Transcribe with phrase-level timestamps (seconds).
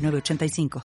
[0.00, 0.82] 906985.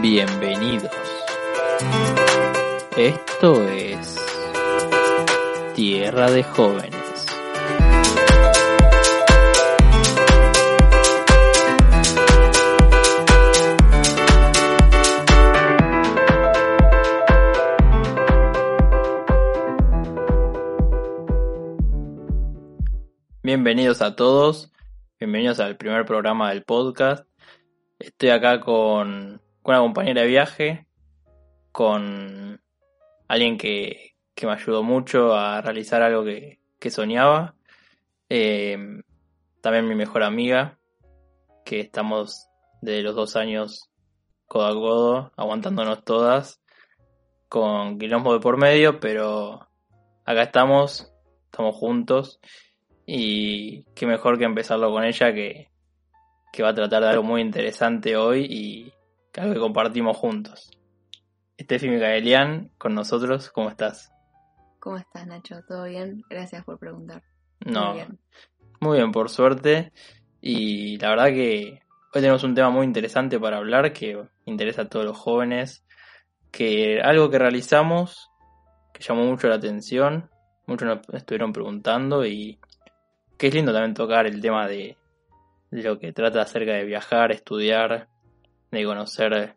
[0.00, 0.92] Bienvenidos.
[2.96, 4.16] Esto es
[5.74, 6.97] Tierra de Jóvenes.
[23.68, 24.72] Bienvenidos a todos,
[25.20, 27.28] bienvenidos al primer programa del podcast.
[27.98, 30.86] Estoy acá con, una compañera de viaje,
[31.70, 32.62] con
[33.28, 37.56] alguien que, me ayudó mucho a realizar algo que, soñaba.
[38.30, 39.02] Em,
[39.60, 40.78] también mi mejor amiga,
[41.66, 42.48] que estamos
[42.80, 43.90] de los dos años
[44.46, 46.62] codo a codo, aguantándonos todas,
[47.50, 49.68] con quilombo de por medio, pero
[50.24, 51.12] acá estamos,
[51.50, 52.40] estamos juntos
[53.10, 55.70] y qué mejor que empezarlo con ella que,
[56.60, 58.92] va a tratar de algo muy interesante hoy y
[59.32, 60.70] que algo que compartimos juntos.
[61.56, 64.12] Estefi Micaelian con nosotros, ¿cómo estás?
[64.78, 65.62] ¿Cómo estás, Nacho?
[65.66, 66.22] ¿Todo bien?
[66.28, 67.22] Gracias por preguntar.
[67.64, 68.18] No, muy bien.
[68.80, 69.92] muy bien, por suerte.
[70.42, 71.80] Y la verdad que
[72.12, 75.82] hoy tenemos un tema muy interesante para hablar que interesa a todos los jóvenes,
[76.50, 78.30] que algo que realizamos
[78.92, 80.28] que llamó mucho la atención,
[80.66, 82.58] muchos nos estuvieron preguntando y
[83.38, 84.96] que es lindo también tocar el tema de,
[85.70, 88.08] lo que trata acerca de viajar, estudiar,
[88.72, 89.56] de conocer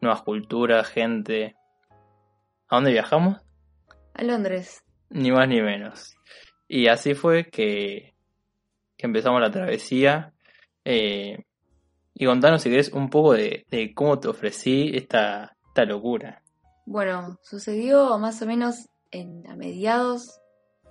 [0.00, 1.54] nuevas culturas, gente.
[2.68, 3.40] ¿A dónde viajamos?
[4.12, 4.82] A Londres.
[5.08, 6.16] Ni más ni menos.
[6.66, 8.14] Y así fue que,
[8.98, 10.32] empezamos la travesía.
[10.84, 11.44] Eh,
[12.12, 16.42] y contanos si querés un poco de, de cómo te ofrecí esta, esta locura.
[16.86, 20.40] Bueno, sucedió más o menos en, a mediados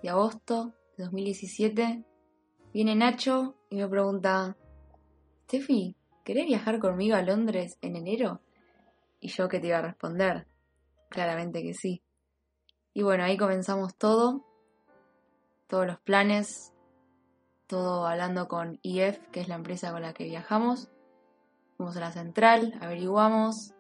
[0.01, 2.03] de agosto 2017,
[2.73, 4.55] viene Nacho y me pregunta,
[5.45, 8.41] Steffi, ¿querés viajar conmigo a Londres en enero?
[9.19, 10.47] Y yo que te iba a responder,
[11.09, 12.01] claramente que sí.
[12.93, 14.45] Y bueno, ahí comenzamos todo,
[15.67, 16.73] todos los planes,
[17.67, 20.89] todo hablando con IF, que es la empresa con la que viajamos.
[21.77, 23.73] Fuimos a la central, averiguamos.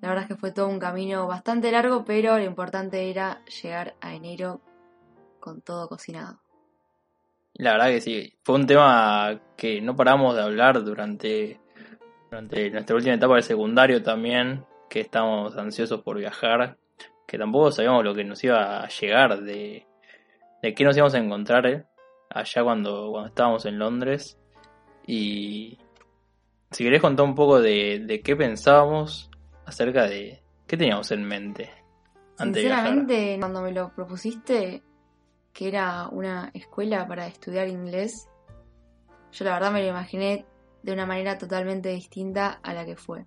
[0.00, 3.94] La verdad es que fue todo un camino bastante largo, pero lo importante era llegar
[4.00, 4.60] a enero
[5.38, 6.39] con todo cocinado.
[7.54, 11.60] La verdad que sí, fue un tema que no paramos de hablar durante,
[12.30, 16.78] durante nuestra última etapa del secundario también, que estamos ansiosos por viajar,
[17.26, 19.86] que tampoco sabíamos lo que nos iba a llegar, de,
[20.62, 21.84] de qué nos íbamos a encontrar eh,
[22.30, 24.38] allá cuando, cuando estábamos en Londres.
[25.06, 25.78] Y
[26.70, 29.30] si querés contar un poco de, de qué pensábamos
[29.66, 31.70] acerca de qué teníamos en mente.
[32.38, 34.82] Antes Sinceramente, cuando me lo propusiste,
[35.52, 38.28] que era una escuela para estudiar inglés,
[39.32, 40.46] yo la verdad me lo imaginé
[40.82, 43.26] de una manera totalmente distinta a la que fue.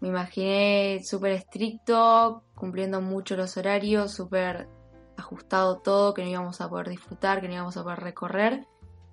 [0.00, 4.68] Me imaginé súper estricto, cumpliendo mucho los horarios, súper
[5.16, 8.66] ajustado todo, que no íbamos a poder disfrutar, que no íbamos a poder recorrer.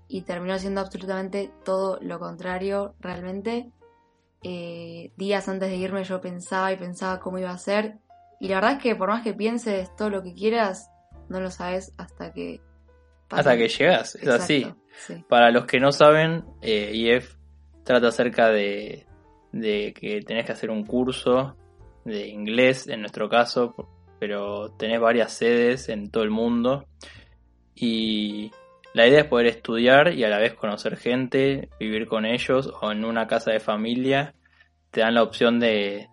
[0.08, 3.72] Y terminó siendo absolutamente todo lo contrario, realmente.
[4.44, 7.98] Eh, días antes de irme yo pensaba y pensaba cómo iba a ser.
[8.40, 10.92] Y la verdad es que por más que pienses todo lo que quieras,
[11.30, 12.62] no lo sabes hasta que...
[13.30, 14.66] Hasta que llegas, es así.
[15.28, 17.36] Para los que no saben, eh, IF
[17.84, 19.06] trata acerca de,
[19.52, 21.56] de que tenés que hacer un curso
[22.04, 23.74] de inglés, en nuestro caso,
[24.20, 26.86] pero tenés varias sedes en todo el mundo.
[27.74, 28.52] Y
[28.94, 32.92] la idea es poder estudiar y a la vez conocer gente, vivir con ellos o
[32.92, 34.34] en una casa de familia.
[34.92, 36.08] Te dan la opción de,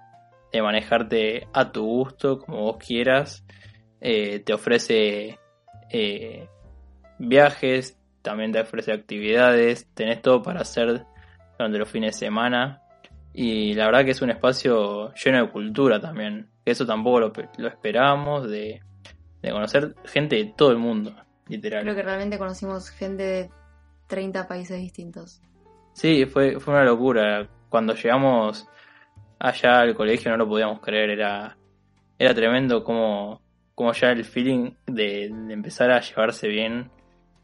[0.53, 3.45] de manejarte a tu gusto, como vos quieras.
[4.05, 5.39] Eh, te ofrece
[5.89, 6.49] eh,
[7.21, 11.05] viajes, también te ofrece actividades, tenés todo para hacer
[11.57, 12.83] durante los fines de semana.
[13.33, 16.49] Y la verdad que es un espacio lleno de cultura también.
[16.65, 18.83] Eso tampoco lo, lo esperábamos, de,
[19.41, 21.15] conocer gente de todo el mundo,
[21.47, 21.83] literal.
[21.83, 23.51] Creo que realmente conocimos gente de
[24.09, 25.41] 30 países distintos.
[25.93, 27.49] Sí, fue, fue una locura.
[27.69, 28.69] Cuando llegamos
[29.39, 31.57] allá al colegio no lo podíamos creer, era,
[32.19, 33.42] era tremendo como
[33.75, 36.91] como ya el feeling de, empezar a llevarse bien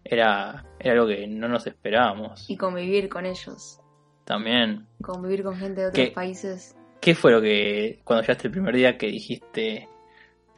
[0.04, 2.48] era, era algo que no nos esperábamos.
[2.48, 3.80] Y convivir con ellos.
[4.24, 4.86] También.
[5.02, 6.76] Convivir con gente de otros países.
[7.00, 9.88] ¿Qué fue lo que, cuando llegaste el primer día que dijiste,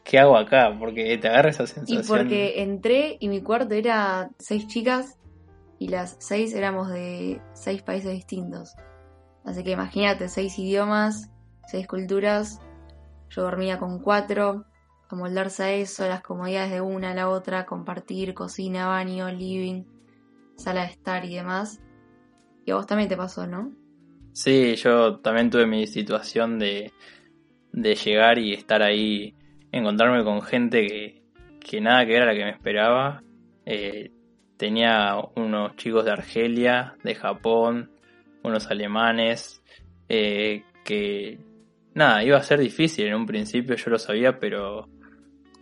[0.05, 0.75] ¿qué hago acá?
[0.79, 2.03] Porque te agarra esa sensación.
[2.03, 5.19] Y porque entré y mi cuarto era seis chicas
[5.79, 8.75] y las seis éramos de seis países distintos.
[9.45, 11.31] Así que imagínate, seis idiomas,
[11.67, 12.61] seis culturas.
[13.31, 14.67] Yo dormía con cuatro,
[15.11, 19.85] amoldarse a eso, las comodidades de una a la otra, compartir, cocina, baño, living,
[20.57, 21.81] sala de estar y demás.
[22.65, 23.73] Y a vos también te pasó, ¿no?
[24.33, 26.93] Sí, yo también tuve mi situación de,
[27.73, 29.35] de llegar y estar ahí,
[29.73, 31.23] encontrarme con gente que,
[31.61, 33.23] que nada que era la que me esperaba.
[33.67, 34.13] Eh,
[34.57, 37.91] tenía unos chicos de Argelia, de Japón,
[38.43, 39.63] unos alemanes,
[40.09, 41.39] eh, que
[41.95, 44.89] nada, iba a ser difícil en un principio, yo lo sabía, pero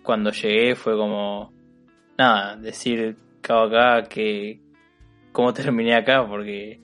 [0.02, 1.52] cuando llegué fue como,
[2.16, 4.60] nada, decir, acá, acá, que,
[5.32, 6.80] cómo terminé acá, porque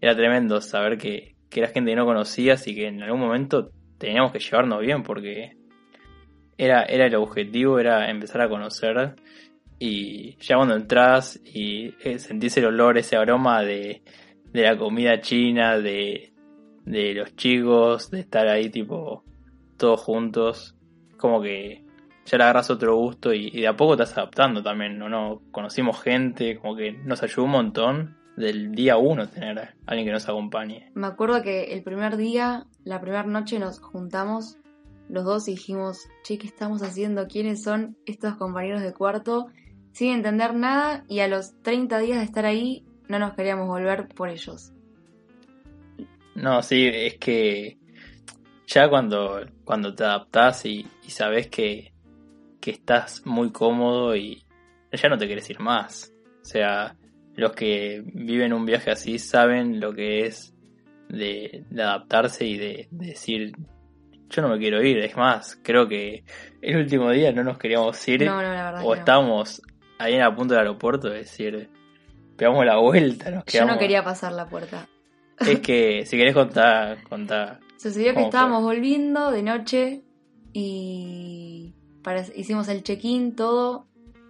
[0.00, 3.70] era tremendo saber que, que era gente que no conocías y que en algún momento
[3.98, 5.56] teníamos que llevarnos bien, porque
[6.58, 9.16] era, era el objetivo, era empezar a conocer.
[9.78, 14.02] Y ya cuando entras y eh, sentís el olor, ese aroma de,
[14.52, 16.32] de la comida china, de,
[16.84, 19.24] de los chicos, de estar ahí tipo
[19.76, 20.74] todos juntos,
[21.18, 21.84] como que
[22.26, 25.08] ya le agarras otro gusto y, de a poco te estás adaptando también, ¿no?
[25.08, 25.42] ¿no?
[25.52, 30.12] Conocimos gente, como que nos ayudó un montón del día uno tener a alguien que
[30.12, 30.90] nos acompañe.
[30.94, 34.58] Me acuerdo que el primer día, la primera noche nos juntamos
[35.08, 37.28] los dos y dijimos, che, ¿qué estamos haciendo?
[37.28, 39.46] ¿Quiénes son estos compañeros de cuarto?
[39.92, 44.08] Sin entender nada y a los 30 días de estar ahí no nos queríamos volver
[44.08, 44.72] por ellos.
[46.34, 47.78] No, sí, es que
[48.66, 51.92] ya cuando, cuando te adaptás y, y sabes que,
[52.66, 54.44] que estás muy cómodo y
[54.90, 56.12] ya no te quieres ir más.
[56.42, 56.96] O sea,
[57.36, 60.52] los que viven un viaje así saben lo que es
[61.08, 63.52] de, adaptarse y de, decir,
[64.30, 64.98] yo no me quiero ir.
[64.98, 66.24] Es más, creo que
[66.60, 69.62] el último día no nos queríamos ir o estábamos
[70.00, 71.70] ahí en la punta del aeropuerto, es decir,
[72.36, 73.70] pegamos la vuelta, nos quedamos.
[73.70, 74.88] Yo no quería pasar la puerta.
[75.38, 77.60] Es que, si querés contar, contar.
[77.76, 80.02] Sucedió que estábamos volviendo de noche
[80.52, 81.75] y
[82.34, 83.86] hicimos el check-in, todo,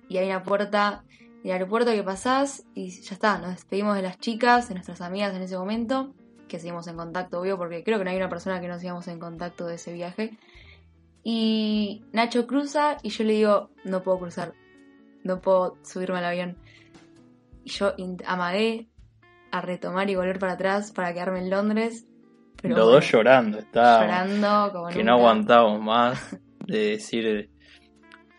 [0.08, 1.05] y hay una puerta
[1.46, 5.32] el aeropuerto que pasás y ya está, nos despedimos de las chicas, de nuestras amigas
[5.32, 6.12] en ese momento,
[6.49, 9.06] que seguimos en contacto, obvio, porque creo que no hay una persona que no sigamos
[9.06, 10.37] en contacto de ese viaje.
[11.23, 14.55] Y Nacho cruza y yo le digo, no puedo cruzar,
[15.23, 16.56] no puedo subirme al avión.
[17.62, 17.94] Y yo
[18.26, 18.88] amagué
[19.52, 22.06] a retomar y volver para atrás para quedarme en Londres.
[22.61, 26.37] Pero Los dos llorando, estaba llorando como que no aguantábamos más
[26.67, 27.50] de decir...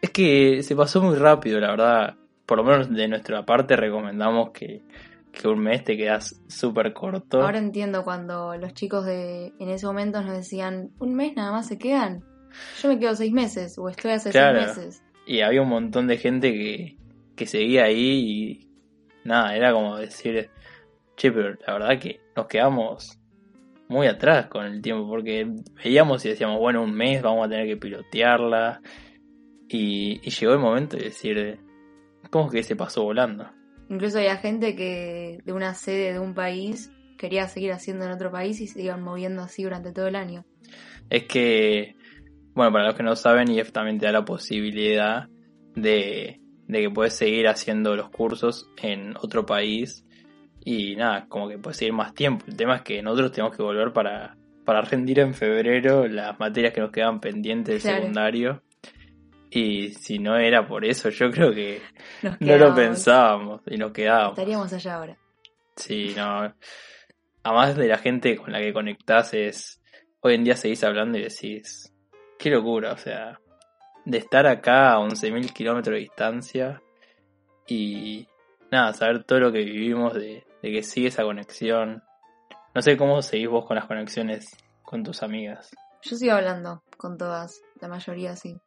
[0.02, 2.18] Es que se pasó muy rápido, la verdad
[2.48, 4.82] por lo menos de nuestra parte recomendamos que,
[5.44, 7.44] un mes te quedas súper corto.
[7.44, 11.68] Ahora entiendo cuando los chicos de en ese momento nos decían, un mes nada más
[11.68, 12.24] se quedan.
[12.82, 15.04] Yo me quedo seis meses o estoy hace seis meses.
[15.28, 16.98] Y había un montón de gente que,
[17.36, 18.70] que seguía ahí y
[19.26, 20.50] nada, era como decir,
[21.16, 23.20] che, pero la verdad que nos quedamos
[23.90, 25.48] muy atrás con el tiempo porque
[25.84, 28.82] veíamos y decíamos, bueno, un mes vamos a tener que pilotearla.
[29.70, 31.60] Y, y llegó el momento de decir,
[32.30, 33.50] ¿Cómo que se pasó volando?
[33.90, 38.32] Incluso había gente que de una sede de un país quería seguir haciendo en otro
[38.32, 40.46] país y se iban moviendo así durante todo el año.
[41.10, 41.96] Es que,
[42.54, 45.30] bueno, para los que no saben, IEF también te da la posibilidad
[45.76, 50.06] de, que puedes seguir haciendo los cursos en otro país
[50.66, 52.46] y nada, como que puedes seguir más tiempo.
[52.48, 56.74] El tema es que nosotros tenemos que volver para, para rendir en febrero las materias
[56.74, 58.62] que nos quedan pendientes del secundario.
[59.50, 61.82] Y si no era por eso, yo creo que
[62.40, 64.38] no lo pensábamos y nos quedábamos.
[64.38, 65.18] Estaríamos allá ahora.
[65.76, 66.54] Sí, no.
[67.44, 69.82] Además de la gente con la que conectás es.
[70.20, 71.94] Hoy en día seguís hablando y decís.
[72.38, 73.40] Qué locura, o sea.
[74.06, 76.82] De estar acá a 11.000 kilómetros de distancia
[77.68, 78.28] y.
[78.70, 82.04] Nada, saber todo lo que vivimos, de, de que sigue esa conexión.
[82.76, 84.50] No sé cómo seguís vos con las conexiones
[84.84, 85.72] con tus amigas.
[86.02, 88.58] Yo sigo hablando con todas, la mayoría sí.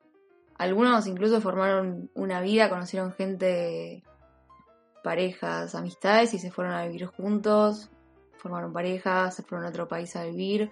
[0.61, 4.03] Algunos incluso formaron una vida, conocieron gente,
[5.03, 7.89] parejas, amistades y se fueron a vivir juntos,
[8.37, 10.71] formaron parejas, se fueron a otro país a vivir.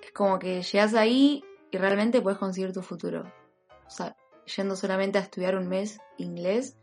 [0.00, 3.24] Es como que llegas ahí y realmente puedes conseguir tu futuro.
[3.88, 4.14] O sea,
[4.56, 6.78] yendo solamente a estudiar un mes inglés,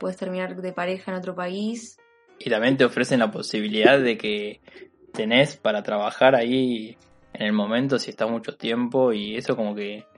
[0.00, 1.96] puedes terminar de pareja en otro país.
[2.40, 4.60] Y también te ofrecen la posibilidad de que
[5.12, 6.98] tenés para trabajar ahí
[7.34, 10.10] en el momento si está mucho tiempo y eso como que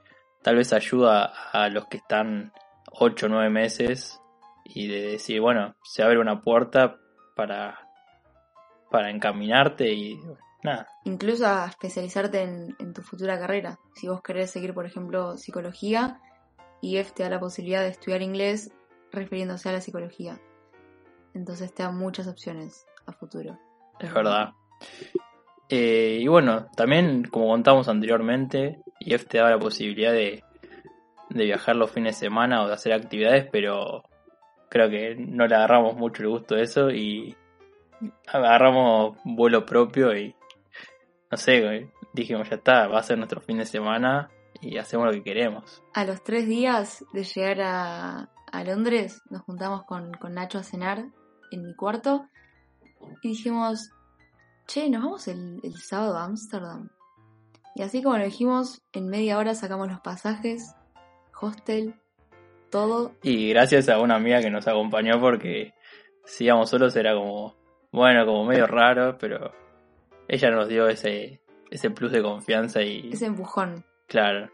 [0.44, 2.52] tal vez ayuda a los que están
[2.92, 4.20] 8 o 9 meses
[4.64, 6.98] y de decir, bueno, se abre una puerta
[7.34, 7.88] para,
[8.90, 10.20] para encaminarte y
[10.62, 10.86] nada.
[11.04, 13.78] Incluso a especializarte en, tu futura carrera.
[13.94, 16.20] Si vos querés seguir, por ejemplo, psicología,
[16.82, 18.70] IF te da la posibilidad de estudiar inglés
[19.12, 20.38] refiriéndose a la psicología.
[21.32, 23.58] Entonces te da muchas opciones a futuro.
[23.98, 24.52] Es verdad.
[25.68, 30.44] Eh, y bueno, también, como contamos anteriormente, IF te da la posibilidad de,
[31.30, 34.04] de viajar los fines de semana o de hacer actividades, pero
[34.68, 37.36] creo que no le agarramos mucho el gusto de eso y
[38.26, 40.34] agarramos vuelo propio y
[41.30, 44.30] no sé, dijimos ya está, va a ser nuestro fin de semana
[44.60, 45.82] y hacemos lo que queremos.
[45.94, 50.62] A los tres días de llegar a, a Londres nos juntamos con, con Nacho a
[50.62, 51.06] cenar
[51.50, 52.28] en mi cuarto
[53.22, 53.90] y dijimos,
[54.66, 56.90] che, nos vamos el, el sábado a Ámsterdam.
[57.74, 60.74] Y así como lo dijimos, en media hora sacamos los pasajes,
[61.40, 61.94] hostel,
[62.70, 63.12] todo.
[63.22, 65.74] Y gracias a una amiga que nos acompañó porque
[66.24, 67.56] si íbamos solos era como,
[67.92, 69.52] bueno, como medio raro, pero
[70.28, 71.40] ella nos dio ese,
[71.70, 73.10] ese plus de confianza y...
[73.12, 73.84] Ese empujón.
[74.06, 74.50] Claro,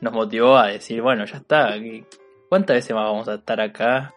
[0.00, 1.74] nos motivó a decir, bueno, ya está,
[2.48, 4.14] ¿cuántas veces más vamos a estar acá?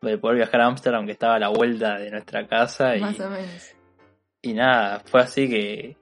[0.00, 2.94] De poder viajar a Ámsterdam, aunque estaba a la vuelta de nuestra casa.
[3.00, 3.73] Más o menos.
[4.44, 5.96] Y nada, fue así que,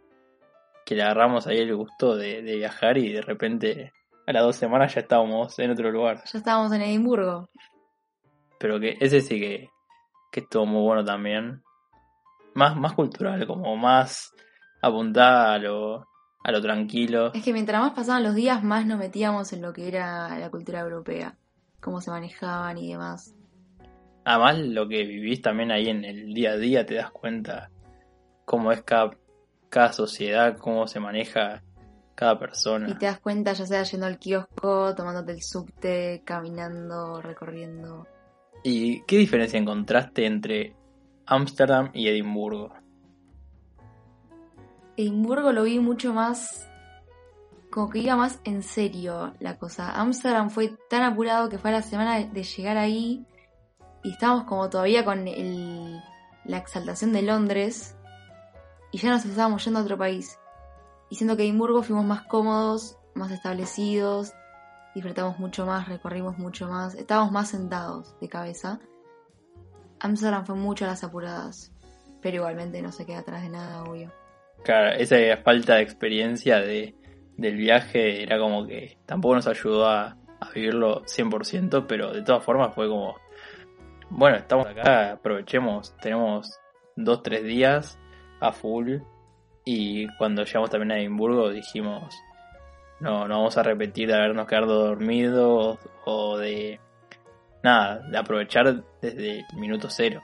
[0.85, 3.93] que le agarramos ahí el gusto de, de viajar y de repente
[4.27, 6.25] a las dos semanas ya estábamos en otro lugar.
[6.25, 7.49] Ya estábamos en Edimburgo.
[8.59, 9.71] Pero que ese sí que,
[10.33, 11.63] que estuvo muy bueno también.
[12.55, 14.33] Más, más cultural, como más
[14.81, 16.09] apuntada a lo,
[16.43, 17.33] a lo tranquilo.
[17.35, 20.51] Es que mientras más pasaban los días, más nos metíamos en lo que era la
[20.51, 21.39] cultura europea,
[21.81, 23.37] cómo se manejaban y demás.
[24.25, 27.72] Además, lo que vivís también ahí en el día a día, te das cuenta
[28.45, 29.11] cómo es cada,
[29.69, 31.63] cada sociedad, cómo se maneja
[32.15, 32.89] cada persona.
[32.89, 38.07] Y te das cuenta, ya sea yendo al kiosco, tomándote el subte, caminando, recorriendo.
[38.63, 40.77] ¿Y qué diferencia encontraste entre
[41.27, 42.73] Ámsterdam y Edimburgo?
[44.97, 46.69] Edimburgo lo vi mucho más,
[47.71, 49.93] como que iba más en serio la cosa.
[50.01, 53.27] Ámsterdam fue tan apurado que fue la semana de llegar ahí
[54.05, 56.01] y estábamos como todavía con el,
[56.45, 57.97] la exaltación de Londres
[58.93, 60.39] y ya nos estábamos yendo a otro país.
[61.09, 64.33] Y siento que en Edimburgo fuimos más cómodos, más establecidos,
[64.95, 68.79] disfrutamos mucho más, recorrimos mucho más, estábamos más sentados de cabeza.
[69.99, 71.73] Amsterdam fue mucho a las apuradas,
[72.21, 74.13] pero igualmente no se queda atrás de nada, obvio.
[74.63, 76.95] Claro, esa falta de experiencia de,
[77.37, 82.45] del viaje era como que tampoco nos ayudó a, a vivirlo 100%, pero de todas
[82.45, 83.17] formas fue como,
[84.11, 86.61] bueno, estamos acá, aprovechemos, tenemos
[86.97, 87.99] dos, tres días
[88.43, 88.99] a full
[89.65, 92.15] y cuando llegamos también a Edimburgo dijimos,
[93.01, 96.81] no, no vamos a repetir de habernos quedado dormidos o de
[97.63, 100.21] nada, de aprovechar desde el minuto cero.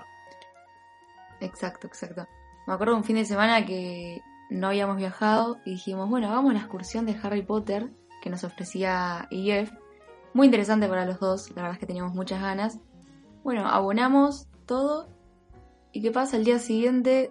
[1.40, 2.26] Exacto, exacto.
[2.66, 4.20] Me acuerdo un fin de semana que
[4.50, 8.42] no habíamos viajado y dijimos, bueno, vamos a la excursión de Harry Potter que nos
[8.42, 9.70] ofrecía IEF.
[10.34, 12.80] Muy interesante para los dos, la verdad es que teníamos muchas ganas.
[13.44, 15.08] Bueno, abonamos todo.
[15.92, 16.36] ¿Y qué pasa?
[16.36, 17.30] El día siguiente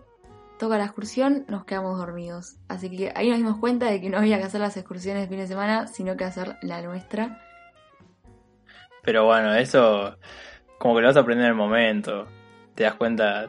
[0.58, 2.58] toca la excursión, nos quedamos dormidos.
[2.68, 5.28] Así que ahí nos dimos cuenta de que no había que hacer las excursiones de
[5.28, 7.42] fin de semana, sino que hacer la nuestra.
[9.04, 10.18] Pero bueno, eso
[10.78, 12.28] como que lo vas a aprender en el momento.
[12.76, 13.48] Te das cuenta.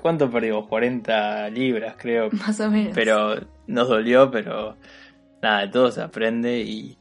[0.00, 0.68] ¿Cuánto perdimos?
[0.68, 2.28] 40 libras, creo.
[2.32, 2.92] Más o menos.
[2.94, 3.34] Pero
[3.66, 4.76] nos dolió, pero
[5.42, 6.96] nada, de todo se aprende y,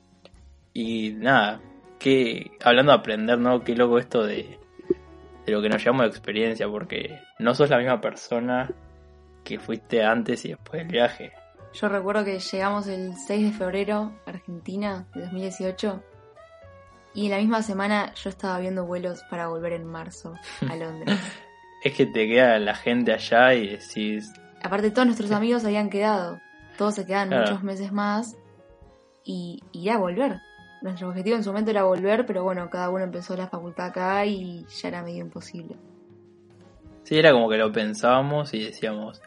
[0.74, 1.62] y nada.
[2.00, 3.64] Que, hablando de aprender, ¿no?
[3.64, 4.58] Qué loco esto de,
[5.46, 8.74] de lo que nos llamamos de experiencia, porque no sos la misma persona
[9.44, 11.32] que fuiste antes y después del viaje.
[11.74, 16.04] Yo recuerdo que llegamos el 6 de febrero a Argentina de 2018
[17.14, 20.34] y en la misma semana yo estaba viendo vuelos para volver en marzo
[20.70, 21.20] a Londres.
[21.84, 24.32] es que te queda la gente allá y decís...
[24.64, 26.40] Aparte todos nuestros amigos habían quedado,
[26.78, 28.36] todos se quedan muchos meses más
[29.24, 30.40] y ir a volver.
[30.82, 34.26] Nuestro objetivo en su momento era volver, pero bueno, cada uno empezó la facultad acá
[34.26, 35.76] y ya era medio imposible.
[37.04, 39.22] Sí, era como que lo pensábamos y decíamos,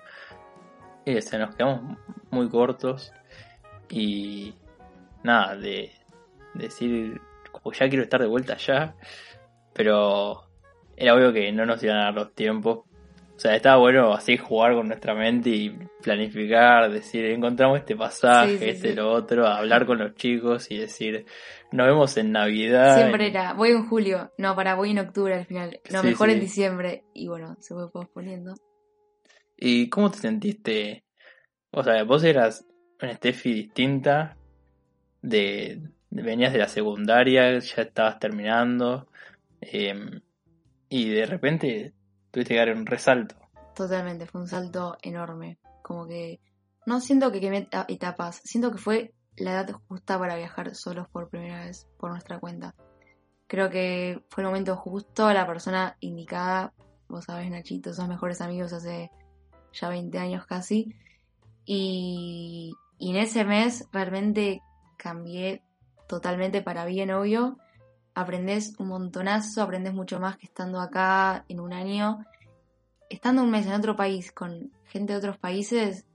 [1.05, 1.99] y se nos quedamos
[2.31, 3.13] muy cortos
[3.91, 4.55] y
[5.23, 5.91] nada, de,
[6.55, 8.95] decir, como ya quiero estar de vuelta allá,
[9.73, 10.45] pero
[10.97, 12.81] era obvio que no nos iban a dar los tiempos.
[13.35, 15.71] O sea, estaba bueno así jugar con nuestra mente y
[16.03, 21.27] planificar, decir, encontramos este pasaje, este lo otro, hablar con los chicos y decir,
[21.73, 22.97] nos vemos en Navidad.
[22.97, 26.41] Siempre era, voy en julio, no, para, voy en octubre al final, no, mejor en
[26.41, 28.55] diciembre, y bueno, se fue posponiendo.
[29.65, 31.05] ¿Y cómo te sentiste?
[31.71, 32.67] O sea, vos eras
[33.01, 34.37] una Steffi distinta
[35.23, 39.07] de, venías de la secundaria, ya estabas terminando,
[39.61, 40.21] em,
[40.89, 41.95] y de repente
[42.33, 43.37] tuviste que dar un resalto.
[43.77, 45.61] Totalmente, fue un salto enorme.
[45.81, 46.41] Como que
[46.85, 51.29] no siento que quemé etapas, siento que fue la edad justa para viajar solos por
[51.29, 52.75] primera vez por nuestra cuenta.
[53.47, 56.73] Creo que fue el momento justo, la persona indicada.
[57.07, 59.13] Vos sabés, Nachito, son mejores amigos hace
[59.73, 60.95] ya 20 años casi.
[61.65, 64.63] Y, y en ese mes realmente
[64.97, 65.63] cambié
[66.09, 67.59] totalmente para bien, obvio.
[68.15, 72.25] Aprendés un montonazo, aprendes mucho más que estando acá en un año.
[73.09, 76.07] Estando un mes en otro país con gente de otros países,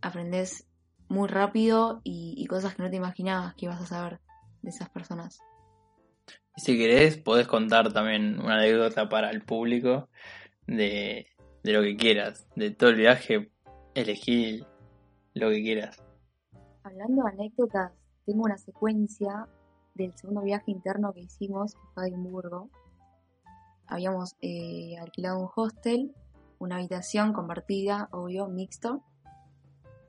[0.00, 0.66] aprendes
[1.08, 4.20] muy rápido y, cosas que no te imaginabas que ibas a saber
[4.62, 5.40] de esas personas.
[6.56, 10.08] Si querés, podés contar también una anécdota para el público
[10.66, 11.26] de,
[11.64, 13.50] de lo que quieras, de todo el viaje,
[13.94, 14.64] elegí
[15.32, 16.02] lo que quieras.
[16.82, 17.92] Hablando de anécdotas,
[18.26, 19.48] tengo una secuencia
[19.94, 22.68] del segundo viaje interno que hicimos, a Edimburgo.
[23.86, 26.14] Habíamos eh, alquilado un hostel,
[26.58, 29.02] una habitación compartida, obvio, mixto.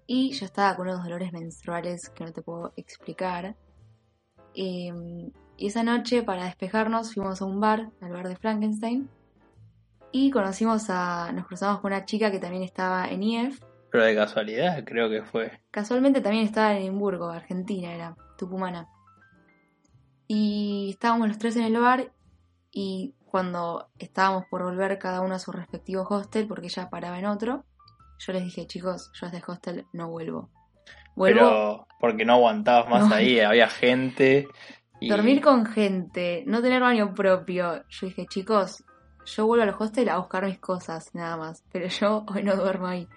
[0.07, 3.55] Y yo estaba con unos dolores menstruales que no te puedo explicar.
[4.53, 9.09] Em, y esa noche, para despejarnos, fuimos a un bar, al bar de Frankenstein.
[10.11, 11.31] Y conocimos a.
[11.33, 13.59] Nos cruzamos con una chica que también estaba en IEF.
[13.91, 15.51] Pero de casualidad, creo que fue.
[15.71, 18.87] Casualmente también estaba en Edimburgo, Argentina, era Tucumana.
[20.27, 22.11] Y estábamos los tres en el bar.
[22.71, 27.25] Y cuando estábamos por volver cada uno a su respectivo hostel, porque ella paraba en
[27.25, 27.65] otro,
[28.19, 30.49] yo les dije, chicos, yo a este hostel no vuelvo.
[31.17, 31.39] Vuelvo.
[31.39, 34.47] Pero porque no aguantabas más ahí, había gente.
[35.01, 37.83] Dormir con gente, no tener baño propio.
[37.89, 38.84] Yo dije, chicos,
[39.25, 41.63] yo vuelvo al hostel a buscar mis cosas, nada más.
[41.71, 43.07] Pero yo hoy no duermo ahí.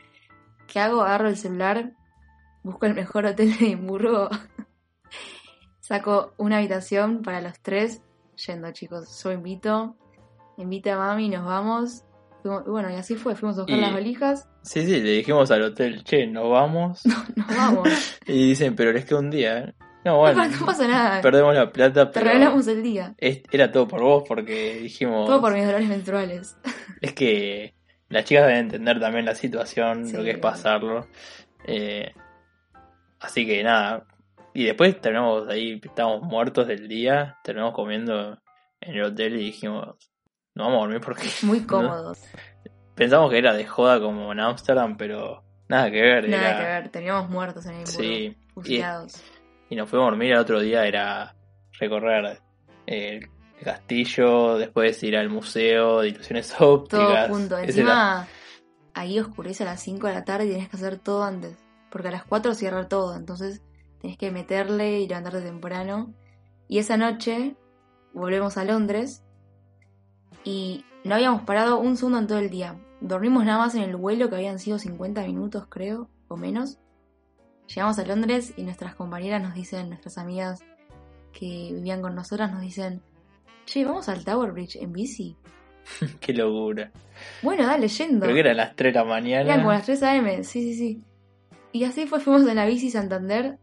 [0.67, 1.03] ¿Qué hago?
[1.03, 1.93] Agarro el celular,
[2.63, 4.29] busco el mejor hotel de Edimburgo,
[5.81, 8.03] saco una habitación para los tres,
[8.47, 9.23] yendo chicos.
[9.23, 9.97] Yo invito,
[10.59, 12.05] invita a mami, nos vamos.
[12.45, 14.49] bueno, y así fue, fuimos a buscar las valijas.
[14.63, 17.03] Sí, sí, le dijimos al hotel, che, nos vamos.
[17.07, 17.89] No, nos vamos.
[18.27, 19.75] y dicen, pero es que un día.
[20.09, 20.49] No, bueno.
[20.49, 21.21] No, pasa nada.
[21.21, 22.25] Perdemos la plata, pero.
[22.25, 23.15] Te regalamos el día.
[23.19, 25.27] era todo por vos, porque dijimos.
[25.27, 26.57] Todo por mis dolores menstruales.
[27.01, 27.75] Es que
[28.09, 31.07] las chicas deben entender también la situación, lo que es pasarlo.
[31.65, 32.13] Eh,
[33.21, 34.05] así que nada.
[34.53, 38.37] Y después terminamos ahí, estábamos muertos del día, terminamos comiendo
[38.81, 39.95] en el hotel y dijimos,
[40.55, 41.29] no vamos a dormir porque...
[41.43, 42.19] Muy cómodos.
[42.97, 46.29] Pensamos que era de joda como en Ámsterdam, pero nada que ver.
[46.29, 48.37] Nada que ver, teníamos muertos en el Sí.
[48.65, 48.83] Y,
[49.77, 51.35] nos fuimos a dormir el otro día, era
[51.79, 52.41] recorrer
[52.87, 53.29] el
[53.63, 57.27] castillo, después ir al museo de ilusiones ópticas.
[57.27, 57.59] Todo junto.
[57.59, 58.27] Encima,
[58.95, 61.57] ahí oscurece a las 5 de la tarde y tienes que hacer todo antes.
[61.91, 63.63] Porque a las 4 cierra todo, entonces
[64.01, 66.15] tenés que meterle y levantarte temprano.
[66.69, 67.57] Y esa noche
[68.13, 69.23] volvemos a Londres
[70.45, 72.77] y no habíamos parado un segundo en todo el día.
[73.01, 76.79] Dormimos nada más en el vuelo que habían sido 50 minutos, creo, o menos.
[77.69, 80.65] Llegamos a Londres y nuestras compañeras nos dicen, nuestras amigas
[81.33, 83.03] que vivían con nosotras nos dicen,
[83.67, 85.37] che, vamos al Tower Bridge en bici.
[86.21, 86.91] Qué locura.
[87.43, 88.25] Bueno, dale, yendo.
[88.25, 89.43] Creo que eran las 3 de la mañana.
[89.43, 91.03] Eran como las 3 a.m., sí, sí, sí.
[91.73, 93.59] Y así fue, fuimos en la bici Santander.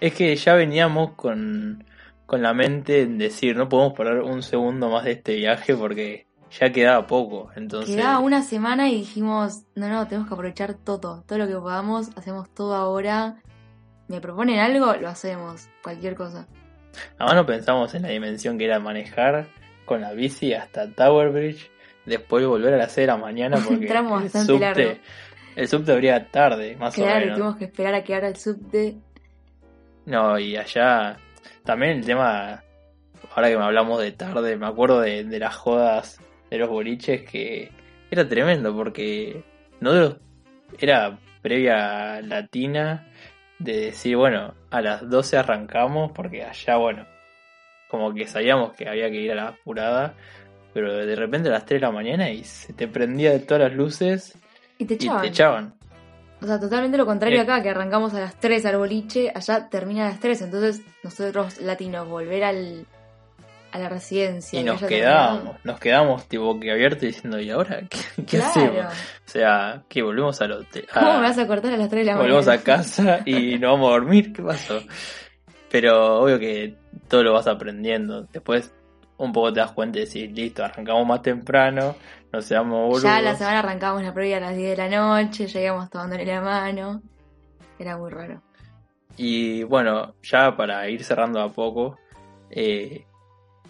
[0.00, 1.84] Es que ya veníamos con,
[2.26, 6.26] con la mente en decir, no podemos parar un segundo más de este viaje porque
[6.58, 7.50] ya quedaba poco.
[7.56, 7.96] Entonces...
[7.96, 12.10] Quedaba una semana y dijimos, no, no, tenemos que aprovechar todo, todo lo que podamos,
[12.16, 13.36] hacemos todo ahora.
[14.08, 16.46] Me proponen algo, lo hacemos, cualquier cosa.
[17.18, 19.46] Además no pensamos en la dimensión que era manejar
[19.86, 21.70] con la bici hasta Tower Bridge,
[22.04, 25.00] después volver a las 6 de la mañana porque el subte,
[25.56, 27.16] el subte abría tarde, más o menos.
[27.16, 28.96] Claro, tuvimos que esperar a que abra el subte.
[30.04, 31.16] No, y allá
[31.64, 32.62] también el tema,
[33.34, 36.20] ahora que me hablamos de tarde, me acuerdo de, de las jodas
[36.52, 37.70] de los boliches que
[38.10, 39.42] era tremendo porque
[39.80, 40.18] no
[40.78, 43.08] era previa latina
[43.58, 47.06] de decir, bueno, a las 12 arrancamos porque allá, bueno,
[47.88, 50.14] como que sabíamos que había que ir a la apurada,
[50.74, 53.62] pero de repente a las 3 de la mañana y se te prendía de todas
[53.62, 54.36] las luces
[54.76, 55.74] y te echaban.
[56.42, 57.42] O sea, totalmente lo contrario eh.
[57.42, 61.62] acá, que arrancamos a las 3 al boliche, allá termina a las 3, entonces nosotros
[61.62, 62.86] latinos volver al,
[63.72, 64.60] a la residencia.
[64.60, 67.80] Y nos quedamos, nos quedamos tipo que abierto diciendo, ¿y ahora
[68.26, 68.86] qué, hacemos?
[68.86, 70.86] O sea, que volvemos al hotel.
[70.92, 72.34] ¿Cómo me vas a cortar a las 3 de la mañana?
[72.34, 74.80] Volvemos a casa y nos vamos a dormir, ¿qué pasó?
[75.70, 76.76] Pero obvio que
[77.08, 78.22] todo lo vas aprendiendo.
[78.30, 78.72] Después
[79.16, 81.96] un poco te das cuenta y decís, listo, arrancamos más temprano,
[82.32, 83.02] no seamos boludos.
[83.04, 86.40] Ya la semana arrancamos la previa a las 10 de la noche, llegamos tomándole la
[86.40, 87.02] mano.
[87.78, 88.42] Era muy raro.
[89.16, 91.98] Y bueno, ya para ir cerrando a poco,
[92.50, 93.06] eh,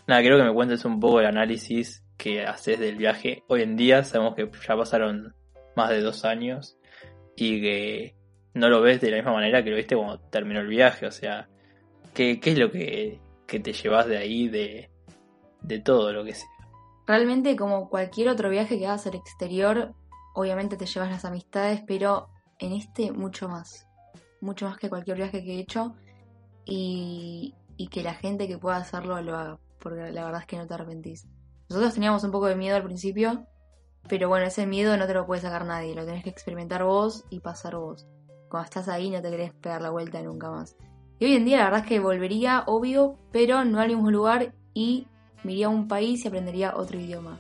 [0.07, 3.43] nada, quiero que me cuentes un poco el análisis que haces del viaje.
[3.49, 5.35] Hoy en día sabemos que ya pasaron
[5.77, 6.77] más de dos años
[7.37, 8.17] y que
[8.55, 11.07] no lo ves de la misma manera que lo viste cuando terminó el viaje.
[11.07, 11.49] O sea,
[12.15, 14.91] ¿qué, qué es lo que, que, te llevas de ahí, de,
[15.63, 16.49] de todo lo que sea?
[17.07, 19.95] Realmente, como cualquier otro viaje que hagas al exterior,
[20.35, 23.89] obviamente te llevas las amistades, pero en este mucho más.
[24.41, 25.95] Mucho más que cualquier viaje que he hecho.
[26.65, 30.57] Y, y que la gente que pueda hacerlo lo haga, porque la verdad es que
[30.57, 31.27] no te arrepentís.
[31.69, 33.47] Nosotros teníamos un poco de miedo al principio,
[34.09, 37.25] pero bueno, ese miedo no te lo puede sacar nadie, lo tenés que experimentar vos
[37.31, 38.07] y pasar vos.
[38.49, 40.77] Cuando estás ahí no te querés pegar la vuelta nunca más.
[41.19, 44.55] Y hoy en día la verdad es que volvería, obvio, pero no al mismo lugar
[44.75, 45.07] y
[45.45, 47.39] me iría a un país y aprendería otro idioma.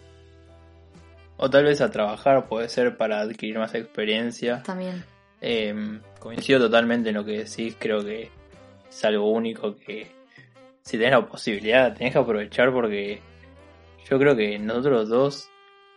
[1.36, 4.62] O tal vez a trabajar, puede ser para adquirir más experiencia.
[4.62, 5.04] También.
[5.40, 8.30] Em, coincido totalmente en lo que decís, creo que
[8.88, 10.21] es algo único que
[10.82, 13.20] si tenés la posibilidad tenés que aprovechar porque
[14.08, 15.48] yo creo que nosotros dos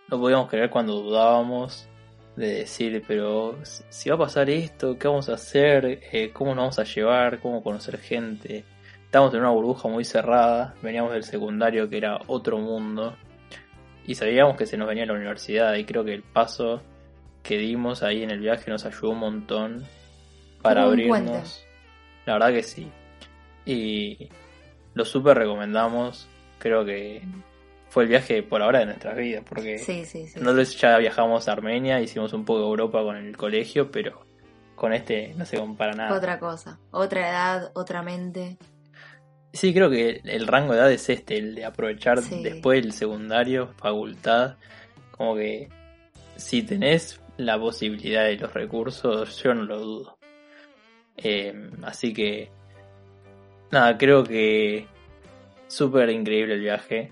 [0.07, 1.89] no podíamos creer cuando dudábamos
[2.35, 6.01] de decir, pero si va a pasar esto, ¿qué vamos a hacer?
[6.11, 7.39] Eh, ¿Cómo nos vamos a llevar?
[7.39, 8.65] ¿Cómo conocer gente?
[9.05, 13.15] Estábamos en una burbuja muy cerrada, veníamos del secundario que era otro mundo
[14.05, 16.81] y sabíamos que se nos venía la universidad y creo que el paso
[17.41, 19.85] que dimos ahí en el viaje nos ayudó un montón
[20.61, 21.65] para abrirnos.
[22.25, 22.91] La verdad que sí.
[23.65, 24.29] Y
[24.95, 26.27] lo súper recomendamos.
[26.57, 27.21] Creo que
[27.89, 31.51] fue el viaje por ahora de nuestras vidas, porque sí, sí, nosotros ya viajamos a
[31.51, 34.25] Armenia, hicimos un poco de Europa con el colegio, pero
[34.75, 36.13] con este no se compara nada.
[36.13, 38.57] Otra cosa, otra edad, otra mente.
[39.53, 43.73] Sí, creo que el rango de edad es este, el de aprovechar después del secundario,
[43.77, 44.55] facultad,
[45.11, 45.69] como que
[46.35, 50.17] si tenés la posibilidad de los recursos, yo no lo dudo.
[51.15, 51.53] Eh,
[51.83, 52.51] así que,
[53.71, 54.87] nada, creo que
[55.67, 57.11] súper increíble el viaje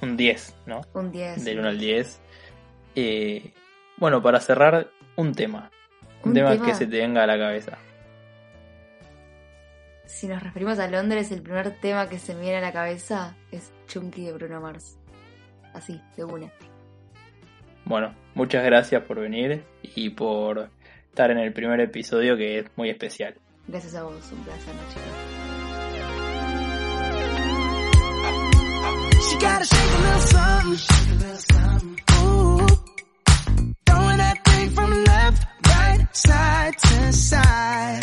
[0.00, 0.82] un 10, ¿no?
[0.94, 1.44] Un 10.
[1.44, 2.20] Del 1 al 10.
[2.96, 3.52] Eh,
[3.96, 5.70] bueno, para cerrar, un tema.
[6.22, 7.78] Un, tema, que se te venga a la cabeza.
[10.06, 13.36] Si nos referimos a Londres, el primer tema que se me viene a la cabeza
[13.50, 14.98] es Chunky de Bruno Mars.
[15.72, 16.50] Así, de una.
[17.84, 20.70] Bueno, muchas gracias por venir y por
[21.08, 23.34] estar en el primer episodio que es muy especial.
[23.66, 25.04] Gracias a vos, un placer, chicos.
[29.30, 30.78] She gotta shake a little something.
[32.20, 32.66] Ooh.
[33.86, 38.00] Throwing that thing from left, right, side to side.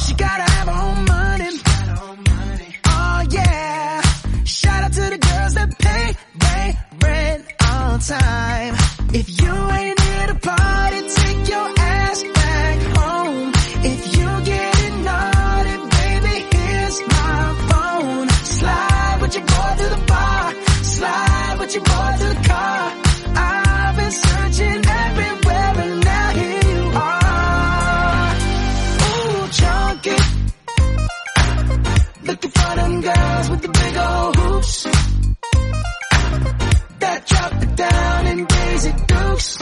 [0.00, 1.50] She gotta have her own money.
[2.86, 4.02] Oh yeah.
[4.44, 6.76] Shout out to the girls that pay, they
[7.06, 8.74] rent on time.
[9.14, 13.52] If you ain't here to party, take your ass back home.
[13.82, 14.19] If you
[21.74, 22.92] your boy to the car.
[23.36, 28.34] I've been searching everywhere and now here you are.
[29.06, 30.18] Ooh, chunky.
[32.24, 34.82] Looking for them girls with the big old hoops.
[36.98, 39.58] That drop it down in Daisy Dukes.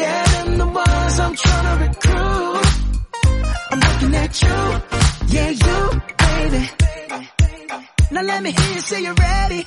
[0.00, 2.66] Yeah, them the ones I'm trying to recruit.
[3.72, 4.58] I'm looking at you.
[5.34, 6.70] Yeah, you, baby.
[8.12, 9.66] Now let me hear you say you're ready.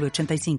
[0.00, 0.58] 906985.